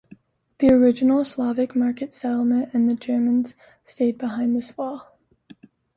The 0.57 0.73
original 0.73 1.23
Slovak 1.23 1.75
market 1.75 2.11
settlement 2.11 2.71
and 2.73 2.89
the 2.89 2.95
Germans 2.95 3.53
stayed 3.85 4.17
behind 4.17 4.55
this 4.55 4.75
wall. 4.75 5.15